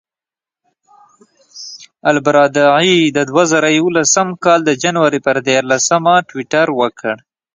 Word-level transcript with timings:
البرادعي 2.09 2.99
د 3.15 3.17
دوه 3.29 3.43
زره 3.51 3.69
یولسم 3.79 4.27
کال 4.43 4.59
د 4.65 4.71
جنورۍ 4.83 5.19
پر 5.25 5.37
دیارلسمه 5.47 6.13
ټویټر 6.29 6.67
وکړ. 6.79 7.15